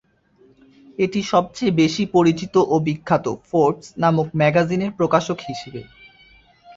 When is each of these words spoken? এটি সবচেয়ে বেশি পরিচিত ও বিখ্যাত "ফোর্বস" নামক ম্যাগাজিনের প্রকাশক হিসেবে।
এটি 0.99 1.19
সবচেয়ে 1.31 1.77
বেশি 1.81 2.03
পরিচিত 2.15 2.55
ও 2.65 2.85
বিখ্যাত 2.87 3.25
"ফোর্বস" 3.49 3.85
নামক 3.97 4.27
ম্যাগাজিনের 4.39 4.91
প্রকাশক 4.99 5.37
হিসেবে। 5.49 5.81